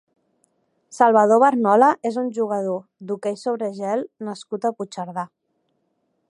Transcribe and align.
Salvador 0.99 1.41
Barnola 1.43 1.89
és 2.11 2.17
un 2.23 2.31
jugador 2.39 2.81
d'hoquei 3.11 3.39
sobre 3.45 3.71
gel 3.81 4.05
nascut 4.31 4.67
a 4.67 4.73
Puigcerdà. 4.81 5.31